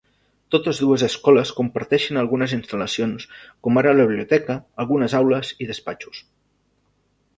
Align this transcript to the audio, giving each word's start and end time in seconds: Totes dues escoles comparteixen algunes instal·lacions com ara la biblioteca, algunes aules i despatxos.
Totes 0.53 0.77
dues 0.83 1.03
escoles 1.07 1.51
comparteixen 1.59 2.19
algunes 2.21 2.55
instal·lacions 2.57 3.27
com 3.67 3.77
ara 3.83 3.93
la 3.99 4.09
biblioteca, 4.13 4.57
algunes 4.85 5.17
aules 5.23 5.53
i 5.67 5.69
despatxos. 5.75 6.25